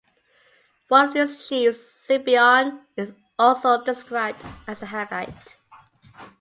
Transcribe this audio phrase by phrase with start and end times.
[0.87, 5.53] One of these chiefs, Zibeon, is also described as a Hivite.